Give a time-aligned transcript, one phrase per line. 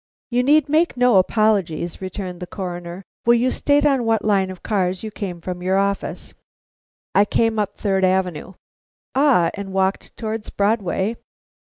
[0.31, 3.03] "You need make no apologies," returned the Coroner.
[3.23, 6.33] "Will you state on what line of cars you came from your office?"
[7.13, 8.55] "I came up Third Avenue."
[9.13, 9.51] "Ah!
[9.53, 11.17] and walked towards Broadway?"